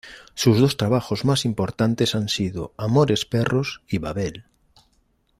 Sus 0.33 0.59
dos 0.59 0.77
trabajos 0.77 1.25
más 1.25 1.45
importantes 1.45 2.15
han 2.15 2.27
sido 2.27 2.73
"Amores 2.75 3.23
perros" 3.27 3.83
y 3.87 3.99
"Babel". 3.99 4.45